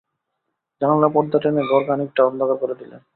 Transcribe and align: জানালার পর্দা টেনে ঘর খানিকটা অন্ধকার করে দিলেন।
জানালার 0.81 1.11
পর্দা 1.13 1.37
টেনে 1.39 1.61
ঘর 1.63 1.81
খানিকটা 1.87 2.21
অন্ধকার 2.25 2.57
করে 2.57 2.75
দিলেন। 2.75 3.01